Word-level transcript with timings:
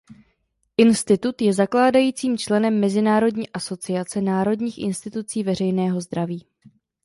Institut 0.77 1.41
je 1.41 1.53
zakládajícím 1.53 2.37
členem 2.37 2.79
Mezinárodní 2.79 3.49
asociace 3.49 4.21
národních 4.21 4.77
institucí 4.77 5.43
veřejného 5.43 6.01
zdraví. 6.01 6.45